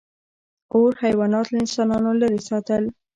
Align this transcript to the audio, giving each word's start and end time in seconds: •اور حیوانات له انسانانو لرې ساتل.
•اور 0.73 0.91
حیوانات 1.03 1.45
له 1.49 1.57
انسانانو 1.63 2.11
لرې 2.21 2.41
ساتل. 2.49 2.83